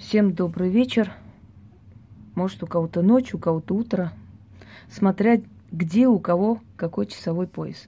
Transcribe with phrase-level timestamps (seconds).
[0.00, 1.12] Всем добрый вечер.
[2.34, 4.14] Может, у кого-то ночь, у кого-то утро.
[4.88, 7.86] Смотря где у кого какой часовой пояс.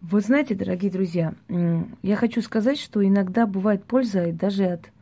[0.00, 4.92] Вы знаете, дорогие друзья, я хочу сказать, что иногда бывает польза и даже от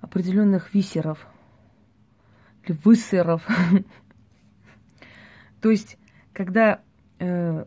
[0.00, 1.26] определенных висеров
[2.64, 3.46] или высеров.
[5.60, 5.98] То есть,
[6.32, 6.80] когда
[7.18, 7.66] э,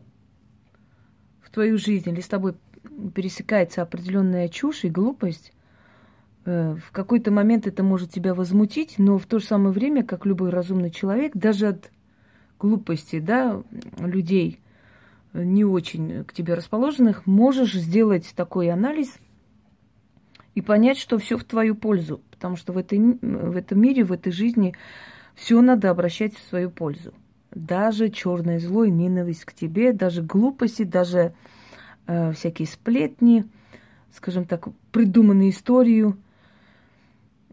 [1.39, 2.55] в твою жизнь или с тобой
[3.13, 5.52] пересекается определенная чушь и глупость,
[6.45, 10.49] в какой-то момент это может тебя возмутить, но в то же самое время, как любой
[10.49, 11.91] разумный человек, даже от
[12.59, 13.61] глупости, да,
[13.97, 14.59] людей
[15.33, 19.17] не очень к тебе расположенных, можешь сделать такой анализ
[20.55, 22.21] и понять, что все в твою пользу.
[22.29, 24.75] Потому что в, этой, в этом мире, в этой жизни
[25.35, 27.13] все надо обращать в свою пользу.
[27.51, 31.33] Даже черное зло и ненависть к тебе, даже глупости, даже
[32.05, 33.45] э, всякие сплетни,
[34.11, 36.32] скажем так, придуманные историю э,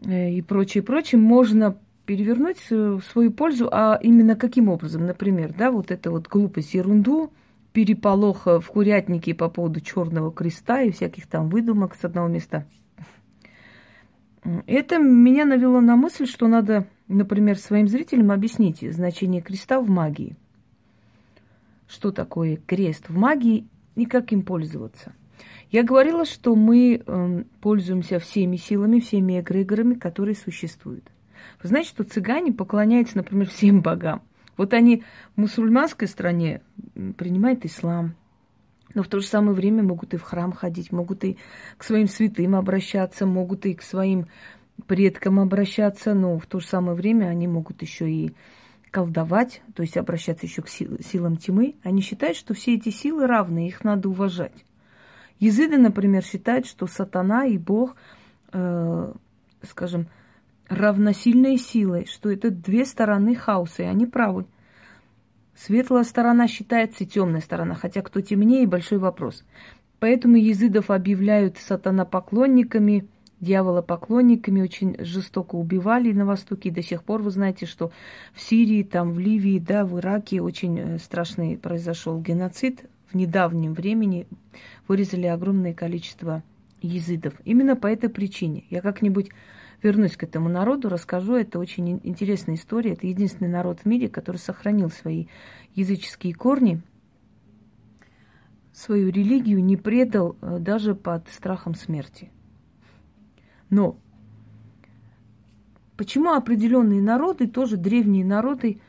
[0.05, 5.91] и прочее, прочее, можно перевернуть в свою пользу, а именно каким образом, например, да, вот
[5.91, 7.31] эта вот глупость, ерунду,
[7.73, 12.65] переполоха в курятнике по поводу черного креста и всяких там выдумок с одного места.
[14.65, 20.35] Это меня навело на мысль, что надо, например, своим зрителям объяснить значение креста в магии.
[21.87, 25.13] Что такое крест в магии и как им пользоваться.
[25.71, 31.09] Я говорила, что мы э, пользуемся всеми силами, всеми эгрегорами, которые существуют.
[31.63, 34.21] Вы знаете, что цыгане поклоняются, например, всем богам.
[34.57, 35.03] Вот они
[35.35, 36.61] в мусульманской стране
[37.17, 38.15] принимают ислам,
[38.93, 41.37] но в то же самое время могут и в храм ходить, могут и
[41.77, 44.27] к своим святым обращаться, могут и к своим
[44.87, 48.35] предкам обращаться, но в то же самое время они могут еще и
[48.91, 53.67] колдовать, то есть обращаться еще к силам тьмы, они считают, что все эти силы равны,
[53.67, 54.65] их надо уважать.
[55.41, 57.97] Езыды, например, считают, что сатана и Бог,
[58.53, 59.13] э,
[59.63, 60.07] скажем,
[60.69, 64.45] равносильные силы, что это две стороны хаоса, и они правы.
[65.53, 69.43] Светлая сторона считается темная сторона, хотя кто темнее, большой вопрос.
[69.99, 73.05] Поэтому езыдов объявляют сатана поклонниками–
[73.41, 76.69] дьяволопоклонниками, очень жестоко убивали на Востоке.
[76.69, 77.91] И до сих пор вы знаете, что
[78.33, 82.85] в Сирии, там, в Ливии, да, в Ираке очень э, страшный произошел геноцид.
[83.11, 84.25] В недавнем времени
[84.87, 86.43] вырезали огромное количество
[86.81, 87.33] езидов.
[87.43, 88.65] Именно по этой причине.
[88.69, 89.29] Я как-нибудь
[89.83, 91.35] вернусь к этому народу, расскажу.
[91.35, 92.93] Это очень интересная история.
[92.93, 95.27] Это единственный народ в мире, который сохранил свои
[95.75, 96.81] языческие корни,
[98.71, 102.31] свою религию не предал э, даже под страхом смерти.
[103.69, 103.97] Но
[105.97, 108.79] почему определенные народы, тоже древние народы,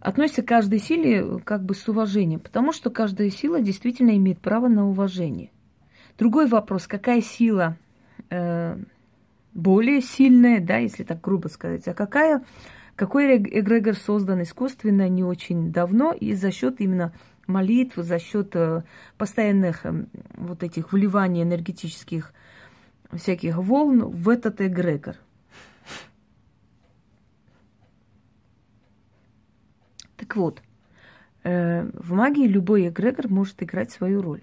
[0.00, 2.40] относятся к каждой силе как бы с уважением?
[2.40, 5.50] Потому что каждая сила действительно имеет право на уважение.
[6.18, 7.76] Другой вопрос, какая сила
[8.30, 8.76] э,
[9.54, 12.44] более сильная, да, если так грубо сказать, а какая,
[12.96, 17.12] какой эгрегор создан искусственно не очень давно и за счет именно
[17.46, 18.82] молитв, за счет э,
[19.18, 20.04] постоянных э,
[20.36, 22.32] вот этих вливаний энергетических
[23.12, 25.16] всяких волн в этот эгрегор.
[30.30, 30.62] Так вот,
[31.42, 34.42] э, в магии любой эгрегор может играть свою роль.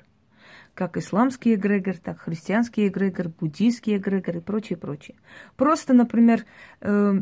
[0.74, 5.16] Как исламский эгрегор, так христианский эгрегор, буддийский эгрегор и прочее, прочее.
[5.56, 6.44] Просто, например,
[6.81, 7.22] э,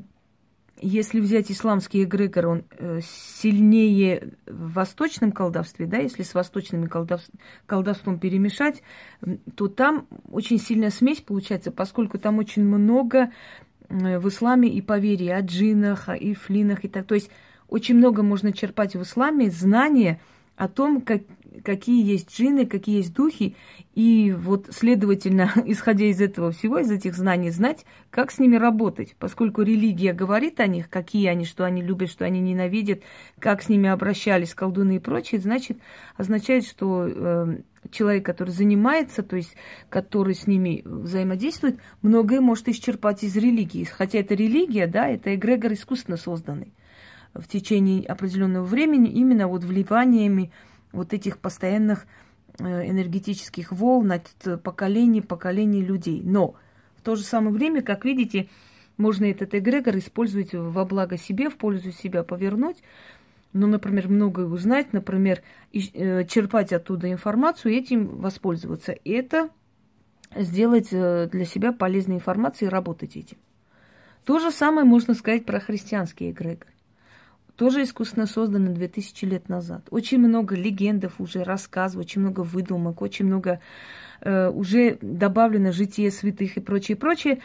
[0.81, 7.21] если взять исламский эгрегор, он э, сильнее в восточном колдовстве, да, если с восточным колдов...
[7.67, 8.81] колдовством перемешать,
[9.53, 13.29] то там очень сильная смесь получается, поскольку там очень много
[13.89, 17.05] в исламе и поверий о джинах, и флинах, и так.
[17.05, 17.29] То есть
[17.69, 20.19] очень много можно черпать в исламе знания
[20.55, 21.23] о том, как,
[21.63, 23.55] какие есть джины, какие есть духи,
[23.93, 29.15] и вот, следовательно, исходя из этого всего, из этих знаний, знать, как с ними работать,
[29.19, 33.01] поскольку религия говорит о них, какие они, что они любят, что они ненавидят,
[33.39, 35.77] как с ними обращались колдуны и прочее, значит,
[36.15, 37.57] означает, что э,
[37.91, 39.55] человек, который занимается, то есть
[39.89, 43.83] который с ними взаимодействует, многое может исчерпать из религии.
[43.83, 46.71] Хотя это религия, да, это эгрегор искусственно созданный
[47.35, 50.51] в течение определенного времени именно вот вливаниями
[50.91, 52.07] вот этих постоянных
[52.57, 56.21] э, энергетических волн от поколений поколений людей.
[56.23, 56.55] Но
[56.95, 58.49] в то же самое время, как видите,
[58.97, 62.81] можно этот эгрегор использовать во благо себе, в пользу себя повернуть.
[63.51, 65.41] Ну, например, многое узнать, например,
[65.73, 68.95] э, черпать оттуда информацию этим воспользоваться.
[69.03, 69.49] Это
[70.35, 73.37] сделать э, для себя полезной информацией и работать этим.
[74.25, 76.67] То же самое можно сказать про христианский эгрегор.
[77.55, 79.87] Тоже искусственно созданы 2000 лет назад.
[79.89, 83.59] Очень много легендов уже, рассказов, очень много выдумок, очень много
[84.21, 87.41] э, уже добавлено житие святых и прочее, прочее.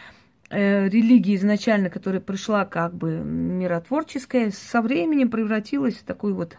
[0.51, 6.56] Э, религия изначально, которая пришла как бы миротворческая, со временем превратилась в такую вот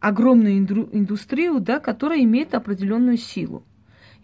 [0.00, 3.62] огромную индустрию, да, которая имеет определенную силу.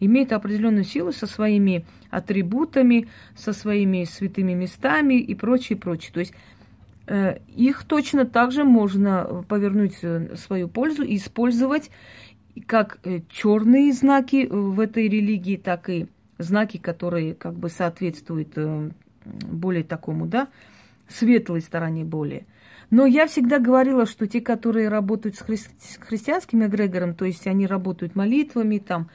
[0.00, 6.12] Имеет определенную силу со своими атрибутами, со своими святыми местами и прочее, прочее.
[6.12, 6.34] То есть
[7.56, 11.90] их точно так же можно повернуть в свою пользу и использовать
[12.66, 16.06] как э, черные знаки в этой религии, так и
[16.38, 18.90] знаки, которые как бы соответствуют э,
[19.24, 20.48] более такому, да,
[21.08, 22.46] светлой стороне более.
[22.90, 27.46] Но я всегда говорила, что те, которые работают с, хри- с христианским эгрегором, то есть
[27.46, 29.10] они работают молитвами там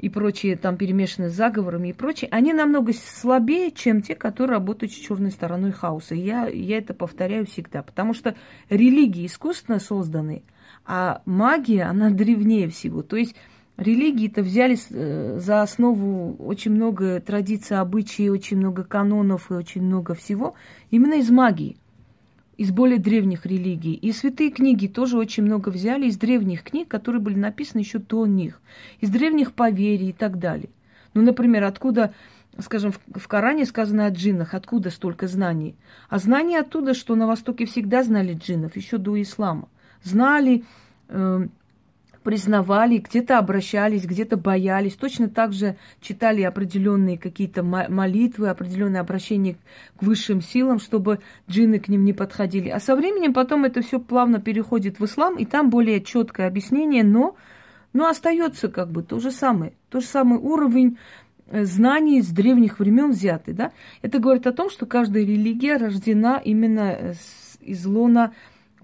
[0.00, 4.92] и прочие, там перемешаны с заговорами и прочее, они намного слабее, чем те, которые работают
[4.92, 6.14] с черной стороной хаоса.
[6.14, 8.34] Я, я это повторяю всегда, потому что
[8.70, 10.42] религии искусственно созданы,
[10.86, 13.02] а магия, она древнее всего.
[13.02, 13.36] То есть
[13.76, 20.14] религии-то взяли э, за основу очень много традиций, обычаев, очень много канонов и очень много
[20.14, 20.54] всего
[20.90, 21.76] именно из магии,
[22.60, 23.94] из более древних религий.
[23.94, 28.26] И святые книги тоже очень много взяли из древних книг, которые были написаны еще до
[28.26, 28.60] них,
[29.00, 30.68] из древних поверий и так далее.
[31.14, 32.12] Ну, например, откуда,
[32.58, 35.74] скажем, в Коране сказано о джиннах, откуда столько знаний?
[36.10, 39.66] А знания оттуда, что на Востоке всегда знали джиннов, еще до ислама.
[40.02, 40.64] Знали,
[41.08, 41.46] э,
[42.30, 44.94] признавали, где-то обращались, где-то боялись.
[44.94, 49.56] Точно так же читали определенные какие-то молитвы, определенные обращения
[49.96, 51.18] к высшим силам, чтобы
[51.50, 52.68] джинны к ним не подходили.
[52.68, 57.02] А со временем потом это все плавно переходит в ислам, и там более четкое объяснение,
[57.02, 57.34] но,
[57.92, 59.72] но остается как бы то же самое.
[59.88, 60.98] То же самый уровень
[61.48, 63.54] э, знаний с древних времен взяты.
[63.54, 63.72] Да?
[64.02, 67.14] Это говорит о том, что каждая религия рождена именно э,
[67.60, 68.32] из лона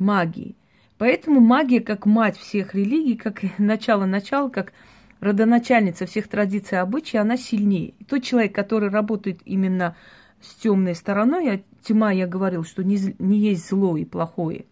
[0.00, 0.56] магии.
[0.98, 4.72] Поэтому магия, как мать всех религий, как начало-начало, как
[5.20, 7.94] родоначальница всех традиций и обычаев, она сильнее.
[7.98, 9.96] И тот человек, который работает именно
[10.40, 14.66] с темной стороной, а тьма, я говорил, что не, не есть зло и плохое.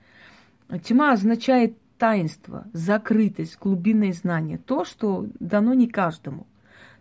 [0.82, 4.58] Тьма означает таинство, закрытость, глубинное знание.
[4.58, 6.46] То, что дано не каждому.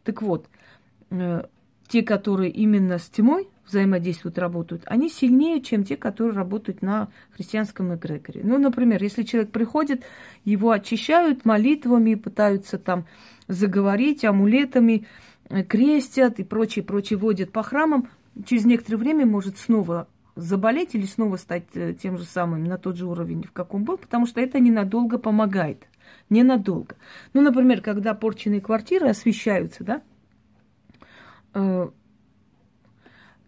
[0.04, 0.48] Так вот,
[1.10, 1.46] э,
[1.88, 7.94] те, которые именно с тьмой взаимодействуют, работают, они сильнее, чем те, которые работают на христианском
[7.96, 8.42] эгрегоре.
[8.44, 10.04] Ну, например, если человек приходит,
[10.44, 13.06] его очищают молитвами, пытаются там
[13.48, 15.08] заговорить, амулетами,
[15.50, 18.10] э, крестят и прочее, прочее, водят по храмам,
[18.46, 22.98] через некоторое время может снова заболеть или снова стать э, тем же самым на тот
[22.98, 25.88] же уровень, в каком был, потому что это ненадолго помогает.
[26.30, 26.96] Ненадолго.
[27.34, 30.02] Ну, например, когда порченные квартиры освещаются, да,
[31.54, 31.90] э,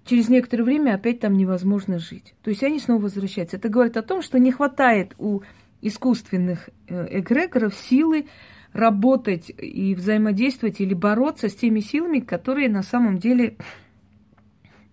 [0.06, 2.36] через некоторое время опять там невозможно жить.
[2.44, 3.58] То есть они снова возвращаются.
[3.58, 5.42] Это говорит о том, что не хватает у
[5.82, 8.28] искусственных э, эгрегоров силы
[8.72, 13.58] работать и взаимодействовать или бороться с теми силами, которые на самом деле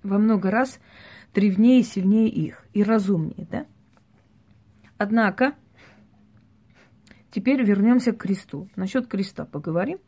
[0.03, 0.81] во много раз
[1.35, 3.67] древнее, сильнее их и разумнее, да?
[4.99, 5.55] Однако,
[7.31, 8.69] теперь вернемся к кресту.
[8.77, 9.99] Насчет креста поговорим.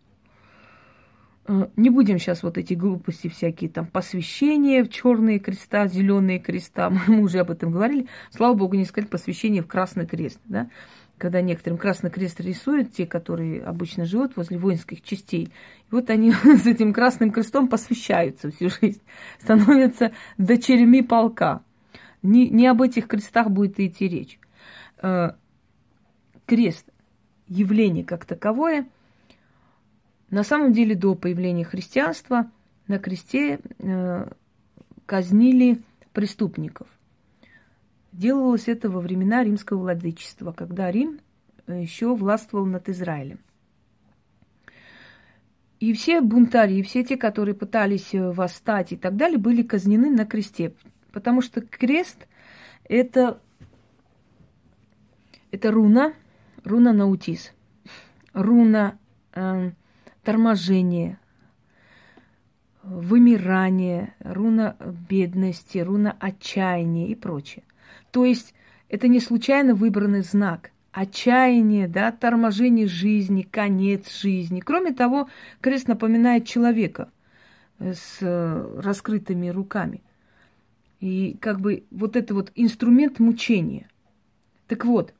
[1.47, 6.91] Э, не будем сейчас вот эти глупости всякие, там, посвящения в черные креста, зеленые креста,
[7.07, 8.07] мы уже об этом говорили.
[8.31, 10.69] Слава богу, не сказать посвящение в красный крест, да?
[11.17, 15.51] Когда некоторым красный крест рисуют, те, которые обычно живут возле воинских частей, и
[15.95, 19.03] вот они с этим красным крестом посвящаются всю жизнь,
[19.39, 21.63] становятся дочерями полка.
[22.23, 24.39] Не, не об этих крестах будет идти речь.
[25.03, 25.33] Э,
[26.47, 26.87] крест,
[27.49, 28.87] явление как таковое–
[30.35, 32.51] на самом деле до появления христианства
[32.89, 34.29] на кресте э,
[35.07, 35.81] казнили
[36.13, 36.89] преступников.
[38.11, 41.21] Делалось это во времена римского владычества, когда Рим
[41.69, 43.39] э, еще властвовал над Израилем.
[45.79, 50.11] И все бунтари, и все те, которые пытались э, восстать и так далее, были казнены
[50.11, 50.75] на кресте.
[51.13, 52.27] Потому что крест
[52.89, 53.41] это,
[55.53, 56.13] это руна,
[56.65, 57.53] руна наутис,
[58.33, 58.99] руна
[59.33, 59.71] э,
[60.25, 61.19] торможение,
[62.83, 64.77] вымирание, руна
[65.09, 67.65] бедности, руна отчаяния и прочее.
[68.11, 68.55] То есть
[68.89, 70.71] это не случайно выбранный знак.
[70.93, 74.61] Отчаяние, да, торможение жизни, конец жизни.
[74.61, 75.29] Кроме того,
[75.61, 77.11] крест напоминает человека
[77.81, 80.03] с раскрытыми руками.
[81.01, 83.89] И как бы вот это вот инструмент мучения.
[84.69, 85.13] Так вот,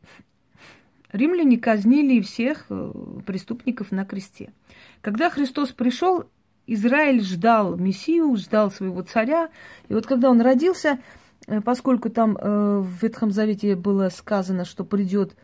[1.15, 2.93] римляне казнили всех э,
[3.25, 4.53] преступников на кресте.
[5.01, 6.25] Когда Христос пришел,
[6.67, 9.49] Израиль ждал Мессию, ждал своего царя.
[9.89, 10.99] И вот когда он родился,
[11.47, 15.37] э, поскольку там э, в Ветхом Завете было сказано, что придет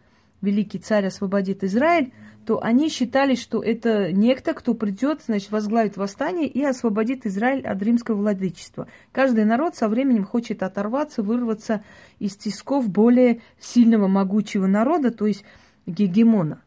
[0.43, 2.13] великий царь, освободит Израиль,
[2.47, 7.83] то они считали, что это некто, кто придет, значит, возглавит восстание и освободит Израиль от
[7.83, 8.89] римского владычества.
[9.13, 11.85] Каждый народ со временем хочет оторваться, вырваться
[12.19, 15.45] из тисков более сильного, могучего народа, то есть
[15.87, 16.63] гегемона.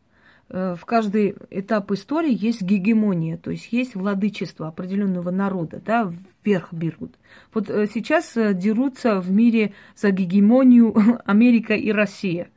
[0.53, 6.71] Э, в каждый этап истории есть гегемония, то есть есть владычество определенного народа, да, вверх
[6.71, 7.15] берут.
[7.53, 12.49] Вот э, сейчас э, дерутся в мире за гегемонию Америка и Россия.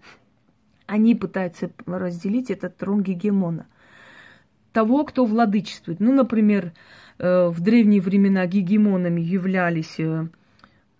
[0.86, 3.66] Они пытаются разделить этот трон гегемона.
[4.72, 6.00] Того, кто владычествует.
[6.00, 6.74] Ну, например,
[7.18, 9.98] в древние времена гегемонами являлись,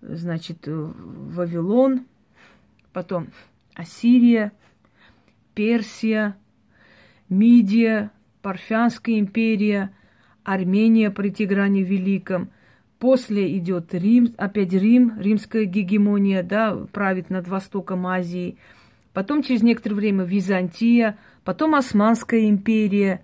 [0.00, 2.06] значит, Вавилон,
[2.94, 3.28] потом
[3.74, 4.52] Ассирия,
[5.56, 6.36] Персия,
[7.30, 9.90] Мидия, Парфянская империя,
[10.44, 12.50] Армения при Тигране Великом.
[13.00, 18.58] После идет Рим, опять Рим, римская гегемония, да, правит над Востоком Азии.
[19.12, 23.22] Потом через некоторое время Византия, потом Османская империя,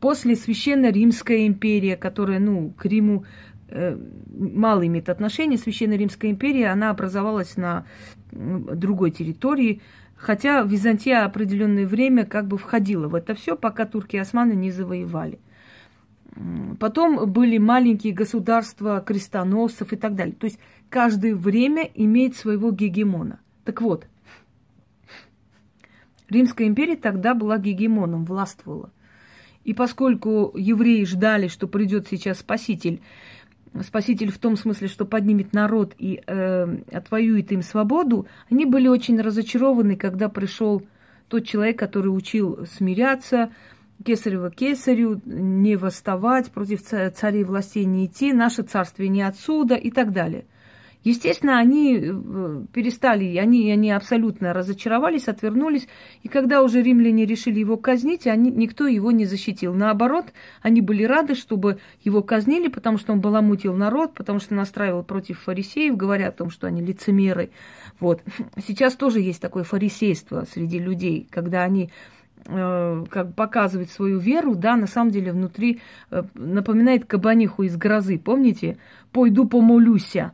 [0.00, 3.24] после Священная Римская империя, которая, ну, к Риму
[3.68, 3.96] э,
[4.28, 5.56] мало имеет отношения.
[5.56, 7.86] Священная Римская империя, она образовалась на
[8.32, 9.80] другой территории,
[10.24, 14.70] Хотя Византия определенное время как бы входила в это все, пока турки и османы не
[14.70, 15.38] завоевали.
[16.80, 20.34] Потом были маленькие государства крестоносцев и так далее.
[20.34, 23.38] То есть каждое время имеет своего гегемона.
[23.66, 24.06] Так вот,
[26.30, 28.90] Римская империя тогда была гегемоном, властвовала.
[29.64, 33.02] И поскольку евреи ждали, что придет сейчас Спаситель,
[33.82, 39.20] Спаситель в том смысле, что поднимет народ и э, отвоюет им свободу, они были очень
[39.20, 40.82] разочарованы, когда пришел
[41.28, 43.50] тот человек, который учил смиряться,
[44.04, 50.12] кесарева кесарю, не восставать, против царей властей не идти, наше царствие не отсюда и так
[50.12, 50.44] далее.
[51.04, 55.86] Естественно, они э, перестали, они, они абсолютно разочаровались, отвернулись.
[56.22, 59.74] И когда уже римляне решили его казнить, они, никто его не защитил.
[59.74, 60.32] Наоборот,
[60.62, 65.40] они были рады, чтобы его казнили, потому что он баламутил народ, потому что настраивал против
[65.40, 67.50] фарисеев, говоря о том, что они лицемеры.
[68.00, 68.22] Вот.
[68.66, 71.90] Сейчас тоже есть такое фарисейство среди людей, когда они
[72.46, 78.18] э, как показывают свою веру, да, на самом деле внутри э, напоминает кабаниху из грозы.
[78.18, 78.78] Помните?
[79.12, 80.32] «Пойду помолюся».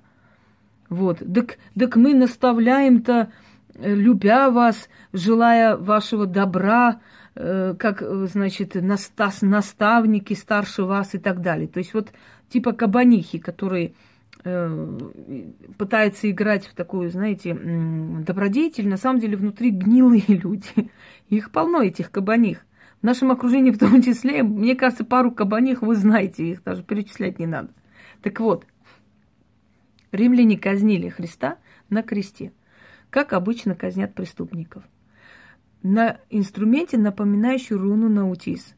[0.91, 1.23] Вот.
[1.33, 3.33] Так, так мы наставляем-то,
[3.75, 7.01] э, любя вас, желая вашего добра,
[7.37, 11.69] э, как, э, значит, настас, наставники старше вас и так далее.
[11.69, 12.13] То есть вот
[12.51, 13.95] типа кабанихи, которые
[15.77, 20.91] пытаются играть в такую, знаете, добродетель, на самом деле внутри гнилые люди.
[21.29, 22.65] Их полно, этих кабаних.
[23.03, 27.39] В нашем окружении в том числе, мне кажется, пару кабаних вы знаете, их даже перечислять
[27.39, 27.69] не надо.
[28.23, 28.65] Так вот,
[30.13, 32.53] Римляне казнили Христа на кресте,
[33.11, 34.85] как обычно казнят преступников.
[35.83, 38.75] На инструменте, напоминающий руну наутис.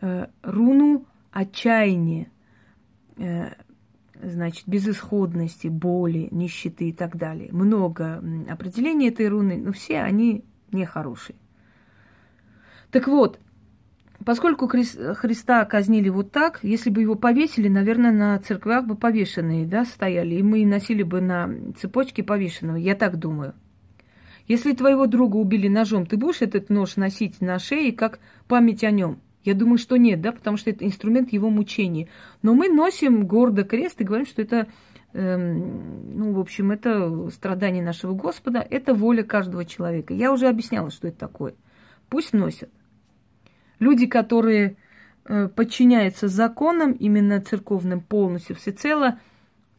[0.00, 2.30] Э, руну отчаяния,
[3.16, 3.50] э,
[4.22, 7.50] значит, безысходности, боли, нищеты и так далее.
[7.52, 11.36] Много определений этой руны, но все они нехорошие.
[12.90, 13.38] Так вот,
[14.28, 19.86] Поскольку Христа казнили вот так, если бы его повесили, наверное, на церквях бы повешенные, да,
[19.86, 21.48] стояли, и мы носили бы на
[21.80, 23.54] цепочке повешенного, я так думаю.
[24.46, 28.90] Если твоего друга убили ножом, ты будешь этот нож носить на шее как память о
[28.90, 29.18] нем?
[29.44, 32.08] Я думаю, что нет, да, потому что это инструмент его мучения.
[32.42, 34.66] Но мы носим гордо крест и говорим, что это,
[35.14, 40.12] эм, ну, в общем, это страдание нашего Господа, это воля каждого человека.
[40.12, 41.54] Я уже объясняла, что это такое.
[42.10, 42.68] Пусть носят.
[43.78, 44.76] Люди, которые
[45.24, 49.18] э, подчиняются законам, именно церковным полностью, всецело,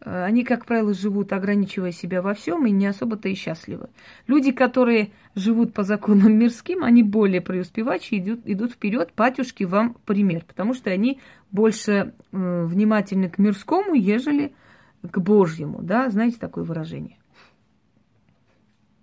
[0.02, 3.90] э, они, как правило, живут, ограничивая себя во всем, и не особо-то и счастливы.
[4.28, 10.46] Люди, которые живут по законам мирским, они более преуспевающие, идут, идут вперед, батюшки вам пример,
[10.48, 11.20] потому что они
[11.52, 14.54] больше э, внимательны к мирскому, ежели
[15.02, 17.18] к Божьему, да, знаете такое выражение.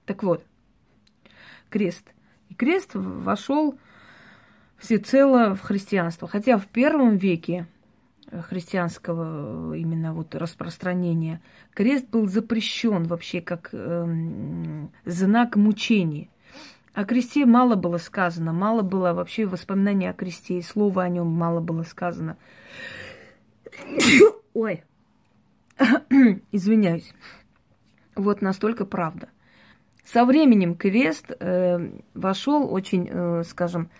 [0.05, 0.45] Так вот,
[1.69, 2.05] крест.
[2.49, 3.79] И крест вошел
[4.79, 6.29] всецело в христианство.
[6.29, 7.67] Хотя в первом веке
[8.49, 11.41] христианского именно вот распространения
[11.75, 16.31] крест был запрещен вообще как э, знак мучений.
[16.93, 21.27] О кресте мало было сказано, мало было вообще воспоминаний о кресте, и слова о нем
[21.27, 22.37] мало было сказано.
[24.55, 24.83] Ой,
[26.53, 27.13] извиняюсь.
[28.15, 29.29] Вот настолько правда.
[30.05, 33.91] Со временем крест э, вошел очень, э, скажем,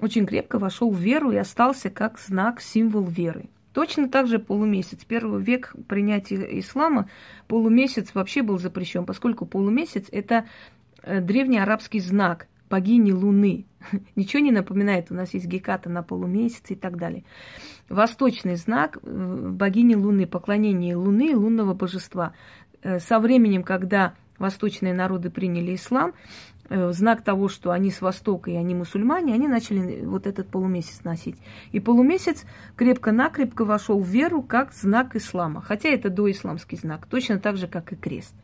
[0.00, 3.48] очень крепко вошел в веру и остался как знак, символ веры.
[3.72, 5.04] Точно так же полумесяц.
[5.04, 7.08] Первый век принятия ислама
[7.46, 10.46] полумесяц вообще был запрещен, поскольку полумесяц это
[11.02, 13.66] э, древний арабский знак богини Луны.
[14.16, 17.24] Ничего не напоминает, у нас есть Геката на полумесяце и так далее.
[17.88, 22.32] Восточный знак э, богини Луны, поклонение Луны, лунного божества.
[22.82, 26.14] Э, со временем, когда восточные народы приняли ислам,
[26.70, 31.02] Э, знак того, что они с Востока и они мусульмане, они начали вот этот полумесяц
[31.02, 31.36] носить.
[31.72, 32.44] И полумесяц
[32.76, 35.62] крепко-накрепко вошел в веру как знак ислама.
[35.62, 38.34] Хотя это доисламский знак, точно так же, как и крест.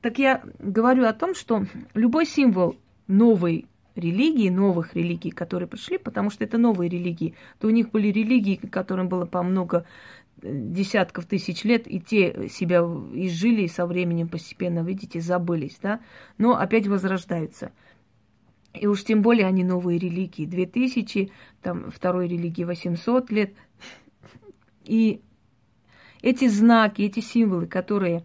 [0.00, 6.30] Так я говорю о том, что любой символ новой религии, новых религий, которые пришли, потому
[6.30, 9.86] что это новые религии, то у них были религии, которым было по много
[10.44, 16.00] десятков тысяч лет, и те себя изжили, и со временем постепенно, видите, забылись, да,
[16.38, 17.72] но опять возрождаются.
[18.74, 21.30] И уж тем более они новые религии, 2000,
[21.62, 23.54] там, второй религии 800 лет.
[24.84, 25.22] И
[26.22, 28.24] эти знаки, эти символы, которые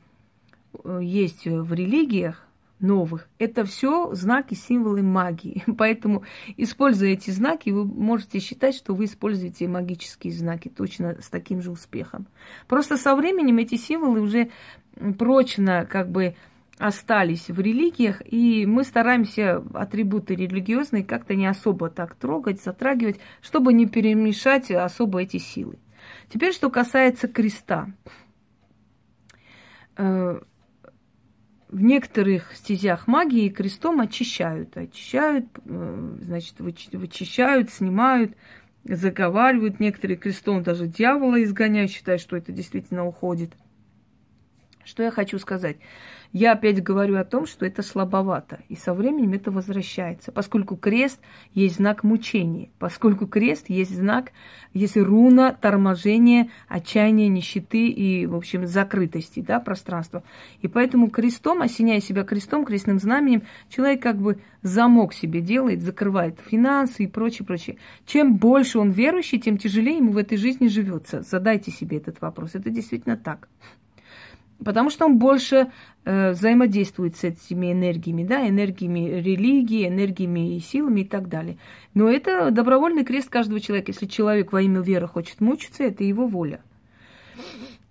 [0.84, 2.49] э, есть в религиях,
[2.80, 3.28] новых.
[3.38, 5.64] Это все знаки, символы магии.
[5.78, 6.24] Поэтому,
[6.58, 11.72] используя эти знаки, вы можете считать, что вы используете магические знаки точно с таким же
[11.72, 12.28] успехом.
[12.68, 14.50] Просто со временем эти символы уже
[15.18, 16.36] прочно как бы
[16.78, 23.74] остались в религиях, и мы стараемся атрибуты религиозные как-то не особо так трогать, затрагивать, чтобы
[23.74, 25.78] не перемешать особо эти силы.
[26.30, 27.90] Теперь, что касается креста
[29.98, 30.40] э,
[31.70, 34.76] в некоторых стезях магии крестом очищают.
[34.76, 38.34] Очищают, э, значит, вычищают, снимают,
[38.84, 39.80] заговаривают.
[39.80, 43.52] Некоторые крестом даже дьявола изгоняют, считают, что это действительно уходит.
[44.84, 45.78] Что я хочу сказать?
[46.32, 51.20] Я опять говорю о том, что это слабовато, и со временем это возвращается, поскольку крест
[51.56, 54.32] есть знак мучения, поскольку крест есть знак,
[54.74, 60.24] есть руна торможения, отчаяния, нищеты и, в общем, закрытости да, пространства.
[60.62, 66.40] И поэтому крестом, осеняя себя крестом, крестным знаменем, человек как бы замок себе делает, закрывает
[66.46, 67.78] финансы и прочее, прочее.
[68.06, 71.24] Чем больше он верующий, тем тяжелее ему в этой жизни живется.
[71.24, 72.54] Задайте себе этот вопрос.
[72.54, 73.50] Это действительно так.
[74.64, 75.72] Потому что он больше
[76.04, 81.58] э, взаимодействует с этими энергиями, да, энергиями религии, энергиями и силами и так далее.
[81.94, 83.92] Но это добровольный крест каждого человека.
[83.92, 86.62] Если человек во имя веры хочет мучиться, это его воля.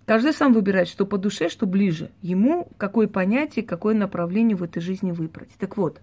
[0.05, 2.11] Каждый сам выбирает, что по душе, что ближе.
[2.21, 5.49] Ему какое понятие, какое направление в этой жизни выбрать.
[5.59, 6.01] Так вот,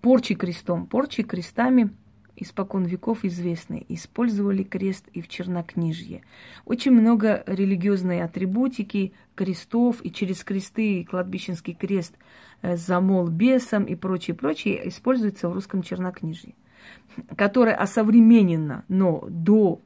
[0.00, 1.90] порчи крестом, порчи крестами–
[2.36, 6.22] испокон веков известны, использовали крест и в чернокнижье.
[6.64, 12.16] Очень много религиозной атрибутики, крестов, и через кресты, и кладбищенский крест,
[12.62, 16.54] э, замол бесом и прочее, прочее, используется в русском чернокнижье,
[17.36, 19.80] которое осовременено, но до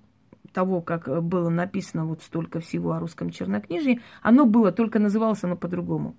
[0.53, 5.57] того, как было написано вот столько всего о русском чернокнижье, оно было, только называлось оно
[5.57, 6.17] по-другому.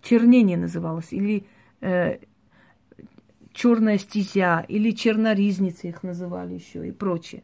[0.00, 1.46] Чернение называлось, или
[1.80, 2.18] э,
[3.58, 7.42] черная стезя или черноризницы их называли еще и прочее.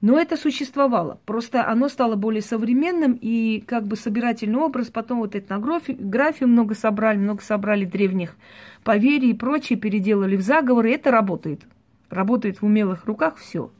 [0.00, 1.18] Но это существовало.
[1.26, 7.18] Просто оно стало более современным, и как бы собирательный образ, потом вот этнографию много собрали,
[7.18, 8.36] много собрали древних
[8.84, 11.62] поверий и прочее, переделали в заговоры, это работает.
[12.10, 13.72] Работает в умелых руках все.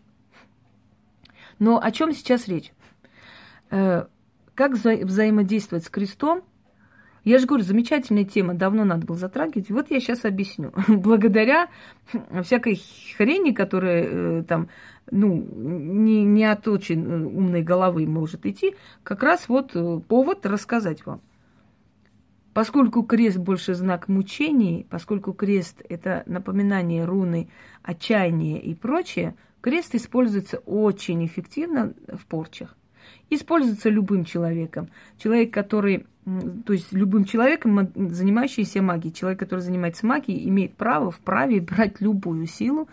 [1.61, 2.73] Но о чем сейчас речь?
[3.71, 4.07] Э,
[4.57, 6.43] как вза- взаимодействовать с крестом–
[7.25, 9.71] я же говорю, замечательная тема, давно надо было затрагивать.
[9.71, 10.73] Вот я сейчас объясню.
[10.89, 11.69] Благодаря
[12.43, 12.81] всякой
[13.17, 14.69] хрени, которая э, там,
[15.11, 20.45] ну, не, не от очень э, умной головы может идти, как раз вот э, повод
[20.45, 21.23] рассказать вам.
[22.53, 27.49] Поскольку крест больше знак мучений, поскольку крест– это напоминание руны,
[27.83, 32.77] отчаяния и прочее, крест используется очень эффективно в порчах.
[33.35, 34.89] Используется любым человеком.
[35.19, 36.07] Человек, который
[36.65, 42.47] то есть любым человеком, занимающимся магией, человек, который занимается магией, имеет право, вправе брать любую
[42.47, 42.89] силу,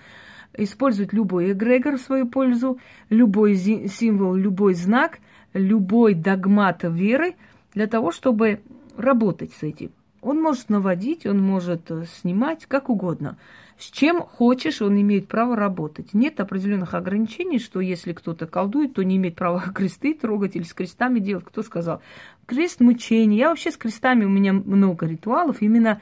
[0.57, 5.19] использовать любой эгрегор в свою пользу, любой символ, любой знак,
[5.53, 7.35] любой догмат веры
[7.73, 8.61] для того, чтобы
[8.97, 9.91] работать с этим.
[10.21, 13.37] Он может наводить, он может э, снимать, как угодно.
[13.81, 16.13] С чем хочешь, он имеет право работать.
[16.13, 20.73] Нет определенных ограничений, что если кто-то колдует, то не имеет права кресты трогать или с
[20.75, 21.45] крестами делать.
[21.45, 21.99] Кто сказал?
[22.45, 23.39] Крест мучений.
[23.39, 25.99] Я вообще с крестами, у меня много ритуалов, именно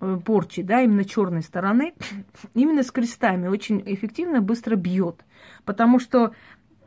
[0.00, 1.92] э, порчи, да, именно черной стороны,
[2.54, 5.22] именно с крестами очень эффективно, быстро бьет.
[5.66, 6.32] Потому что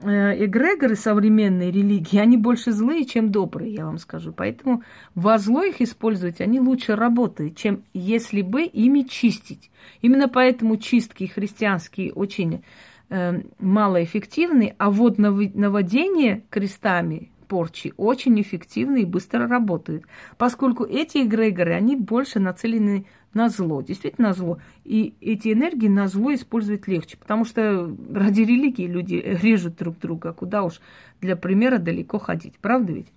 [0.03, 4.33] эгрегоры современной религии, они больше злые, чем добрые, я вам скажу.
[4.33, 4.83] Поэтому
[5.15, 9.71] во зло их использовать, они лучше работают, чем если бы ими чистить.
[10.01, 12.63] Именно поэтому чистки христианские очень
[13.09, 20.05] э, малоэффективны, а вот наводение крестами порчи очень эффективно и быстро работают,
[20.37, 24.59] поскольку эти эгрегоры, они больше нацелены на зло, действительно на зло.
[24.85, 30.31] И эти энергии на зло использовать легче, потому что ради религии люди режут друг друга,
[30.31, 30.79] куда уж
[31.19, 33.11] для примера далеко ходить, правда ведь?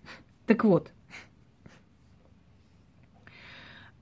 [0.46, 0.90] Так вот,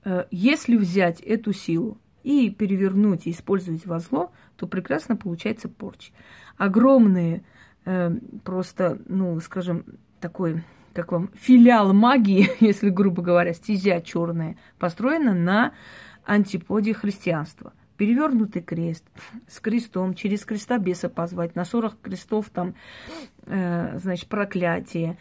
[0.03, 6.11] э, если взять эту силу и перевернуть и использовать во зло, то прекрасно получается порча.
[6.57, 7.43] Огромные,
[7.85, 8.09] э,
[8.43, 9.85] просто, ну, скажем,
[10.23, 15.73] такой, как вам, филиал магии, если грубо говоря, стезя черная, построена на
[16.25, 17.73] антиподе христианства.
[17.97, 19.03] Перевернутый крест
[19.47, 22.73] с крестом, через креста беса позвать, на 40 крестов там,
[23.45, 25.17] э, значит, проклятие,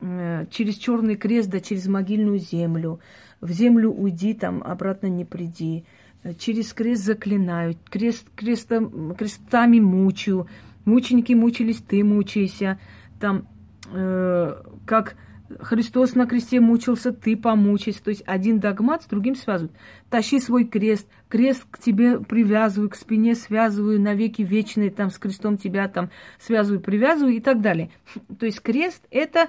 [0.00, 3.00] э, через черный крест, да через могильную землю,
[3.40, 5.84] в землю уйди, там обратно не приди,
[6.22, 10.46] э, через крест заклинают, крест, крестом, крестами мучаю,
[10.84, 12.78] мученики мучились, ты мучайся,
[13.20, 13.48] там
[13.92, 15.16] э, как
[15.60, 18.02] Христос на кресте мучился, ты помучайся.
[18.02, 19.76] То есть один догмат с другим связывают.
[20.10, 25.58] Тащи свой крест, крест к тебе привязываю, к спине связываю, навеки вечные, там с крестом
[25.58, 27.90] тебя там связываю, привязываю и так далее.
[28.38, 29.48] То есть крест– это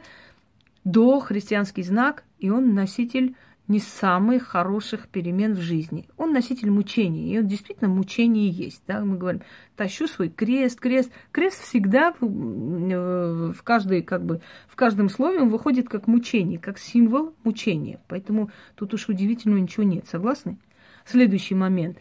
[0.83, 3.35] дохристианский знак, и он носитель
[3.67, 6.07] не самых хороших перемен в жизни.
[6.17, 8.83] Он носитель мучений, и он действительно мучение есть.
[8.87, 9.03] Да?
[9.03, 9.41] Мы говорим,
[9.75, 11.11] тащу свой крест, крест.
[11.31, 16.59] Крест всегда в, э, в, каждой, как бы, в каждом слове он выходит как мучение,
[16.59, 17.99] как символ мучения.
[18.07, 20.07] Поэтому тут уж удивительного ничего нет.
[20.07, 20.57] Согласны?
[21.05, 21.97] Следующий момент.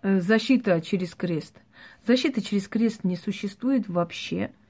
[0.00, 1.60] Э, защита через крест.
[2.06, 4.52] Защита через крест не существует вообще–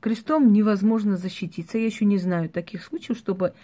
[0.00, 1.78] Крестом невозможно защититься.
[1.78, 3.54] Я еще не знаю таких случаев, чтобы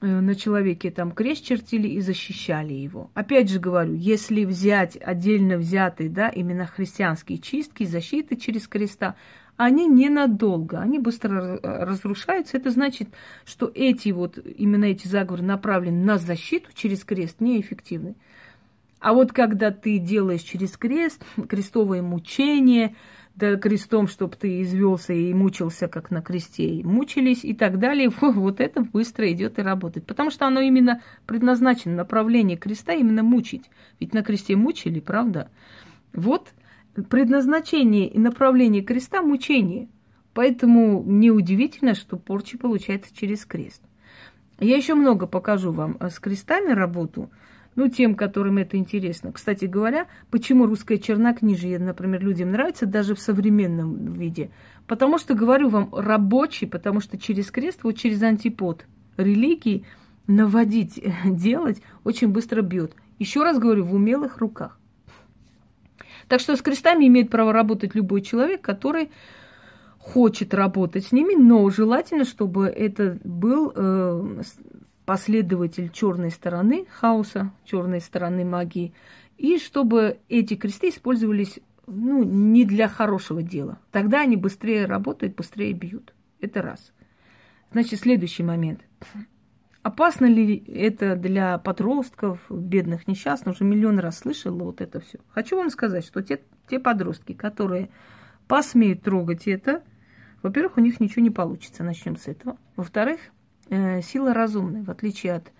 [0.00, 3.10] э, на человеке там крест чертили и защищали его.
[3.14, 9.16] Опять же говорю, если взять отдельно взятые, да, именно христианские чистки, защиты через креста,
[9.56, 12.56] они ненадолго, они быстро разрушаются.
[12.56, 13.08] Это значит,
[13.44, 18.14] что эти вот, именно эти заговоры направлены на защиту через крест, неэффективны.
[19.00, 22.94] А вот когда ты делаешь через крест, крестовое мучение,
[23.34, 28.10] да крестом, чтобы ты извелся и мучился, как на кресте, и мучились и так далее,
[28.20, 30.06] вот это быстро идет и работает.
[30.06, 33.70] Потому что оно именно предназначено, направление креста именно мучить.
[34.00, 35.50] Ведь на кресте мучили, правда?
[36.12, 36.52] Вот
[37.08, 39.88] предназначение и направление креста– мучение.
[40.34, 43.82] Поэтому неудивительно, что порча получается через крест.
[44.60, 47.30] Я еще много покажу вам с крестами работу–
[47.74, 49.32] ну, тем, которым это интересно.
[49.32, 54.50] Кстати говоря, почему русское чернокнижие, например, людям нравится даже в современном виде?
[54.86, 59.84] Потому что, говорю вам, рабочий, потому что через крест, вот через антипод религии
[60.26, 62.94] наводить, делать очень быстро бьет.
[63.18, 64.78] Еще раз говорю, в умелых руках.
[66.28, 69.10] Так что с крестами имеет право работать любой человек, который
[69.98, 74.42] хочет работать с ними, но желательно, чтобы это был э,
[75.12, 78.94] последователь черной стороны хаоса, черной стороны магии,
[79.36, 83.78] и чтобы эти кресты использовались ну, не для хорошего дела.
[83.90, 86.14] Тогда они быстрее работают, быстрее бьют.
[86.40, 86.94] Это раз.
[87.72, 88.80] Значит, следующий момент.
[89.82, 93.56] Опасно ли это для подростков, бедных, несчастных?
[93.56, 95.18] Уже миллион раз слышала вот это все.
[95.28, 97.90] Хочу вам сказать, что те, те подростки, которые
[98.48, 99.82] посмеют трогать это,
[100.40, 101.84] во-первых, у них ничего не получится.
[101.84, 102.56] Начнем с этого.
[102.76, 103.20] Во-вторых,
[104.02, 105.52] сила разумная, в отличие от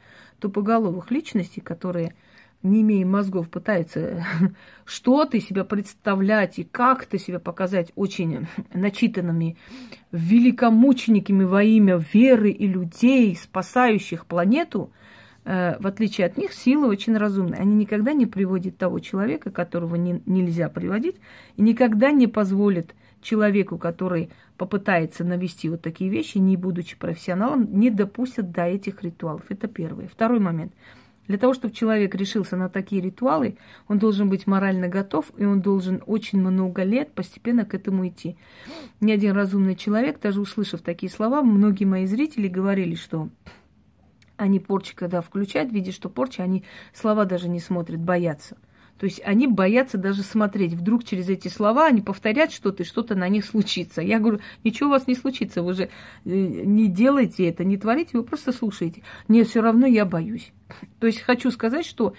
[0.42, 2.14] тупоголовых личностей, которые,
[2.62, 4.25] не имея мозгов, пытаются
[4.85, 9.57] что-то себя представлять и как-то себя показать очень начитанными
[10.11, 14.92] великомучениками во имя веры и людей, спасающих планету,
[15.44, 17.61] э, в отличие от них, сила очень разумная.
[17.61, 21.16] Они никогда не приводят того человека, которого не, нельзя приводить,
[21.57, 24.31] и никогда не позволят человеку, который
[24.62, 29.42] попытается навести вот такие вещи, не будучи профессионалом, не допустят до этих ритуалов.
[29.48, 30.07] Это первое.
[30.07, 30.72] Второй момент.
[31.27, 35.62] Для того, чтобы человек решился на такие ритуалы, он должен быть морально готов, и он
[35.62, 38.37] должен очень много лет постепенно к этому идти.
[39.01, 43.31] Ни один разумный человек, даже услышав такие слова, многие мои зрители говорили, что
[44.37, 46.62] они порчи, когда включают, видя, что порча, они
[46.94, 48.57] слова даже не смотрят, боятся–
[48.98, 50.74] то есть они боятся даже смотреть.
[50.74, 54.00] Вдруг через эти слова они повторят что-то, и что-то на них случится.
[54.00, 55.88] Я говорю, ничего у вас не случится, вы же э,
[56.24, 59.02] не делайте это, не творите, вы просто слушаете.
[59.28, 60.52] Нет, все равно я боюсь.
[61.00, 62.14] То есть хочу сказать, что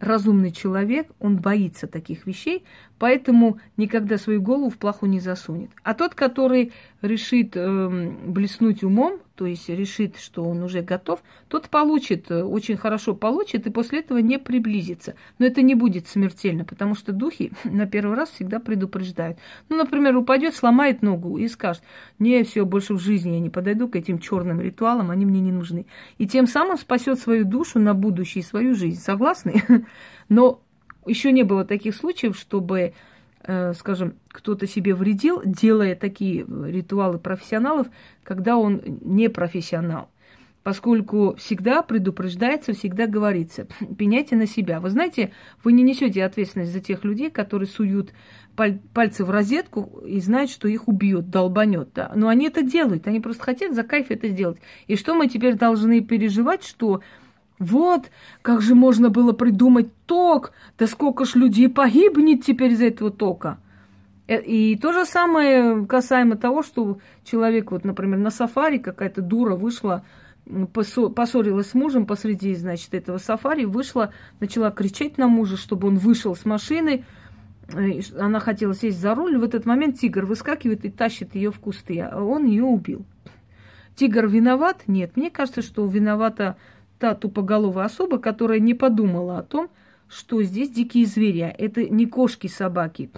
[0.00, 2.64] разумный человек, он боится таких вещей,
[2.98, 5.70] поэтому никогда свою голову в плаху не засунет.
[5.82, 11.68] А тот, который решит э, блеснуть умом, то есть решит, что он уже готов, тот
[11.68, 15.14] получит, э, очень хорошо получит, и после этого не приблизится.
[15.38, 19.38] Но это не будет смертельно, потому что духи на первый раз всегда предупреждают.
[19.68, 21.82] Ну, например, упадет, сломает ногу и скажет,
[22.18, 25.52] не, все, больше в жизни я не подойду к этим черным ритуалам, они мне не
[25.52, 25.86] нужны.
[26.18, 29.00] И тем самым спасет свою душу на будущее, свою жизнь.
[29.00, 29.62] Согласны?
[30.28, 30.60] Но
[31.06, 32.94] еще не было таких случаев, чтобы
[33.74, 37.86] скажем, кто-то себе вредил, делая такие ритуалы профессионалов,
[38.22, 40.10] когда он не профессионал.
[40.62, 44.80] Поскольку всегда предупреждается, всегда говорится, пеняйте на себя.
[44.80, 45.32] Вы знаете,
[45.62, 48.12] вы не несете ответственность за тех людей, которые суют
[48.92, 51.90] пальцы в розетку и знают, что их убьют, долбанет.
[51.94, 52.10] Да?
[52.16, 54.58] Но они это делают, они просто хотят за кайф это сделать.
[54.88, 57.00] И что мы теперь должны переживать, что
[57.58, 58.10] вот,
[58.42, 63.58] как же можно было придумать ток, да сколько ж людей погибнет теперь из-за этого тока.
[64.26, 69.56] Э, и то же самое касаемо того, что человек, вот, например, на сафари какая-то дура
[69.56, 70.04] вышла,
[70.74, 76.36] поссорилась с мужем посреди, значит, этого сафари, вышла, начала кричать на мужа, чтобы он вышел
[76.36, 77.04] с машины,
[77.72, 81.58] э, она хотела сесть за руль, в этот момент тигр выскакивает и тащит ее в
[81.58, 83.06] кусты, а он ее убил.
[83.94, 84.82] Тигр виноват?
[84.86, 86.56] Нет, мне кажется, что виновата
[86.98, 89.70] та тупоголовая особа, которая не подумала о том,
[90.08, 91.40] что здесь дикие звери.
[91.40, 93.10] А это не кошки, собаки.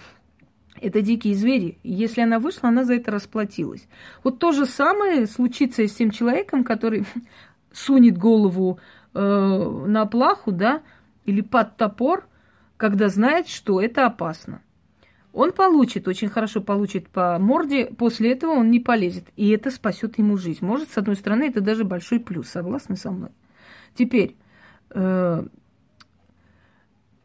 [0.80, 1.78] Это дикие звери.
[1.82, 3.86] Если она вышла, она за это расплатилась.
[4.22, 7.04] Вот то же самое случится и с тем человеком, который
[7.72, 8.78] сунет голову
[9.14, 10.82] э, на плаху, да,
[11.24, 12.26] или под топор,
[12.76, 14.62] когда знает, что это опасно.
[15.32, 19.26] Он получит, очень хорошо получит по морде, после этого он не полезет.
[19.36, 20.64] И это спасет ему жизнь.
[20.64, 22.48] Может, с одной стороны, это даже большой плюс.
[22.48, 23.30] Согласны со мной?
[23.98, 24.36] Теперь,
[24.90, 25.42] э,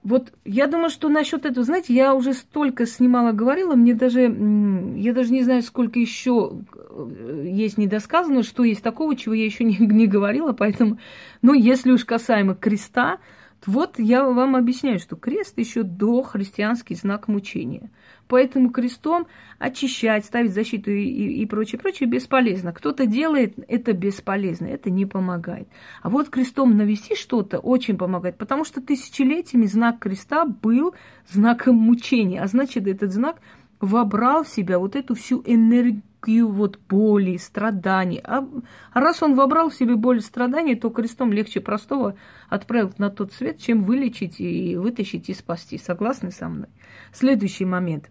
[0.02, 5.14] вот я думаю, что насчет этого, знаете, я уже столько снимала, говорила, мне даже, я
[5.14, 9.78] даже не знаю, сколько еще э, есть недосказано, что есть такого, чего я еще не,
[9.78, 10.98] не говорила, поэтому,
[11.44, 13.20] ну, если уж касаемо креста,
[13.67, 17.91] вот я вам объясняю, что крест еще до христианский знак мучения.
[18.28, 19.28] Поэтому крестом
[19.60, 22.73] очищать, ставить защиту и, и, и прочее, прочее бесполезно.
[22.73, 25.67] Кто-то делает это бесполезно, это не помогает.
[26.02, 30.95] А вот крестом навести что-то очень помогает, потому что тысячелетиями знак креста был
[31.30, 33.39] знаком мучения, а значит этот знак
[33.80, 38.22] вобрал в себя вот эту всю энергию энергию вот боли, страданий.
[38.24, 38.48] А,
[38.92, 42.16] а раз он вобрал в себе боль и страдания, то крестом легче простого
[42.50, 45.78] отправить на тот свет, чем вылечить и вытащить и спасти.
[45.78, 46.68] Согласны со мной?
[47.12, 48.10] Следующий момент.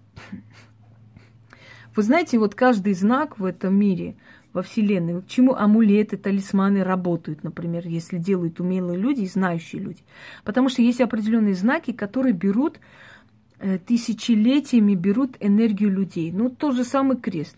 [1.94, 4.16] Вы знаете, вот каждый знак в этом мире,
[4.54, 10.02] во Вселенной, к чему амулеты, талисманы работают, например, если делают умелые люди и знающие люди.
[10.44, 12.78] Потому что есть определенные знаки, которые берут
[13.58, 16.32] э, тысячелетиями берут энергию людей.
[16.32, 17.56] Ну, тот же самый крест.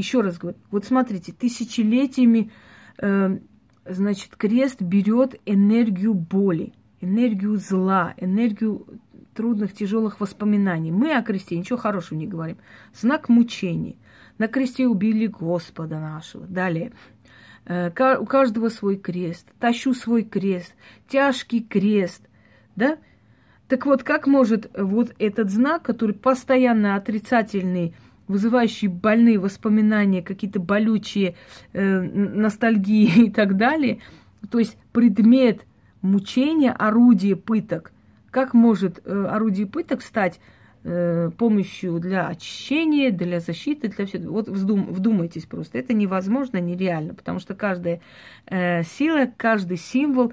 [0.00, 2.50] Еще раз говорю, вот смотрите, тысячелетиями,
[2.96, 3.36] э,
[3.84, 8.86] значит, крест берет энергию боли, энергию зла, энергию
[9.34, 10.90] трудных, тяжелых воспоминаний.
[10.90, 12.56] Мы о кресте ничего хорошего не говорим.
[12.94, 13.98] Знак мучений.
[14.38, 16.46] На кресте убили Господа нашего.
[16.46, 16.92] Далее.
[17.66, 19.48] Э, у каждого свой крест.
[19.58, 20.74] Тащу свой крест.
[21.08, 22.26] Тяжкий крест.
[22.74, 22.96] Да?
[23.68, 27.94] Так вот, как может вот этот знак, который постоянно отрицательный,
[28.30, 31.34] вызывающие больные воспоминания, какие-то болючие
[31.72, 33.98] э, ностальгии и так далее.
[34.50, 35.66] То есть предмет
[36.00, 37.92] мучения, орудие пыток.
[38.30, 40.38] Как может э, орудие пыток стать
[40.84, 44.32] э, помощью для очищения, для защиты, для всего.
[44.32, 45.78] Вот вдум, вдумайтесь просто.
[45.78, 48.00] Это невозможно, нереально, потому что каждая
[48.46, 50.32] э, сила, каждый символ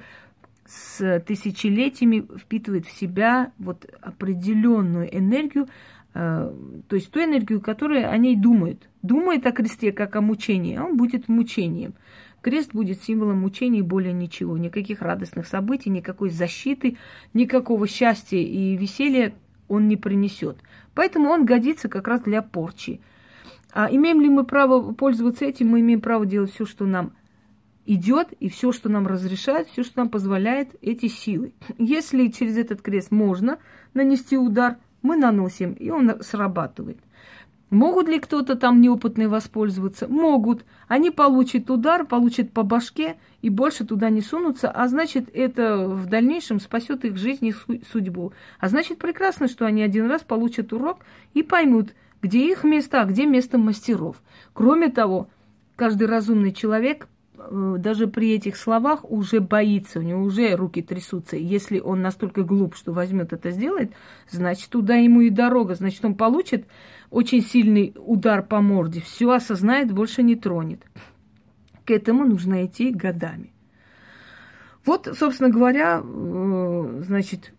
[0.67, 5.67] с тысячелетиями впитывает в себя вот определенную энергию,
[6.17, 8.89] то есть ту энергию, которую о ней думают.
[9.03, 11.93] Думает о кресте как о мучении, а он будет мучением.
[12.41, 14.58] Крест будет символом мучений, более ничего.
[14.58, 16.97] Никаких радостных событий, никакой защиты,
[17.34, 19.34] никакого счастья и веселья
[19.67, 20.58] он не принесет.
[20.95, 22.99] Поэтому он годится как раз для порчи.
[23.71, 25.67] А имеем ли мы право пользоваться этим?
[25.69, 27.13] Мы имеем право делать все, что нам
[27.86, 31.53] идет, и все, что нам разрешает, все, что нам позволяет эти силы.
[31.77, 33.60] Если через этот крест можно
[33.93, 36.99] нанести удар, мы наносим, и он срабатывает.
[37.69, 40.07] Могут ли кто-то там неопытный воспользоваться?
[40.07, 40.63] Могут.
[40.88, 46.05] Они получат удар, получат по башке и больше туда не сунутся, а значит, это в
[46.05, 47.53] дальнейшем спасет их жизнь и
[47.91, 48.31] судьбу.
[48.60, 50.99] А значит, прекрасно, что они один раз получат урок
[51.33, 54.21] и поймут, где их место, а где место мастеров.
[54.53, 55.27] Кроме того,
[55.75, 57.10] каждый разумный человек
[57.78, 61.38] даже при этих словах уже боится, у него уже руки трясутся.
[61.38, 63.91] Если он настолько глуп, что возьмет это сделает,
[64.30, 65.76] значит, туда ему и дорога.
[65.76, 66.65] Значит, он получит
[67.10, 70.82] очень сильный удар по морде, все осознает, больше не тронет.
[71.86, 73.54] К этому нужно идти годами.
[74.86, 77.54] Вот, собственно говоря, э, значит,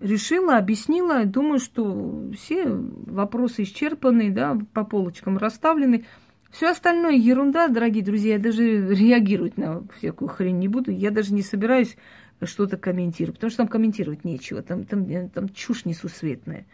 [0.00, 1.24] решила, объяснила.
[1.24, 6.04] Думаю, что все вопросы исчерпаны, да, по полочкам расставлены.
[6.52, 8.34] Все остальное ерунда, дорогие друзья.
[8.34, 10.90] Я даже реагировать на всякую хрень не буду.
[10.90, 11.96] Я даже не собираюсь
[12.44, 14.62] что-то комментировать, потому что там комментировать нечего.
[14.62, 16.66] Там, там, там чушь несусветная.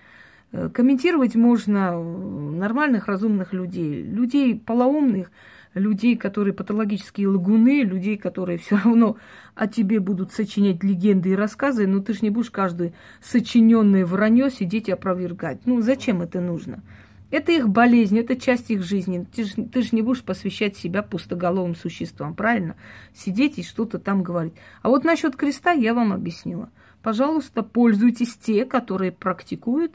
[0.51, 5.31] Э, комментировать можно нормальных, разумных людей, людей полоумных,
[5.75, 9.17] людей, которые патологические лагуны, людей, которые все равно
[9.55, 14.51] о тебе будут сочинять легенды и рассказы, но ты же не будешь каждое сочиненное вранье
[14.51, 15.67] сидеть и опровергать.
[15.67, 16.83] Ну, зачем это нужно?
[17.31, 19.27] Это их болезнь, это часть их жизни.
[19.35, 22.77] Ты же, ты же не будешь посвящать себя пустоголовым существам, правильно?
[23.15, 24.55] Сидеть и что-то там говорить.
[24.83, 26.71] А вот насчет креста я вам объяснила.
[27.03, 29.93] Пожалуйста, пользуйтесь те, которые практикуют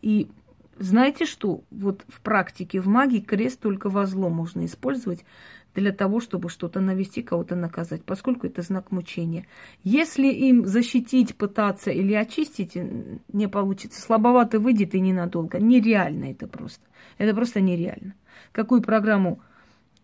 [0.00, 0.28] и
[0.78, 1.62] знаете что?
[1.70, 5.26] Вот в практике, в магии крест только во зло можно использовать
[5.74, 9.46] для того, чтобы что-то навести, кого-то наказать, поскольку это знак мучения.
[9.84, 12.76] Если им защитить, пытаться или очистить
[13.32, 15.58] не получится, слабовато выйдет и ненадолго.
[15.60, 16.84] Нереально это просто.
[17.18, 18.14] Это просто нереально.
[18.52, 19.40] Какую программу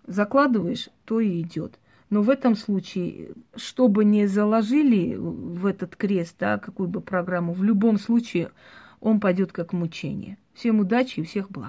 [0.06, 1.78] закладываешь, то и идет.
[2.08, 7.52] Но в этом случае, что бы ни заложили в этот крест, да, какую бы программу,
[7.52, 8.50] в любом случае
[9.00, 10.38] он пойдет как мучение.
[10.54, 11.64] Всем удачи и всех благ.